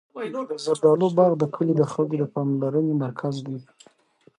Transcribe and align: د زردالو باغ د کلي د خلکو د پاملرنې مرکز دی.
د 0.49 0.53
زردالو 0.65 1.07
باغ 1.17 1.31
د 1.39 1.43
کلي 1.55 1.73
د 1.77 1.83
خلکو 1.93 2.15
د 2.19 2.23
پاملرنې 2.35 2.93
مرکز 3.03 3.35
دی. 3.47 3.57